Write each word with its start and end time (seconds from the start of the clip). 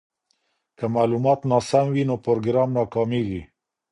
که 0.77 0.85
معلومات 0.95 1.39
ناسم 1.51 1.85
وي 1.93 2.03
نو 2.09 2.15
پروګرام 2.25 2.69
ناکامیږي. 2.77 3.41